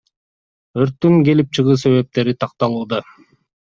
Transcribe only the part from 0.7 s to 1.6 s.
Өрттүн келип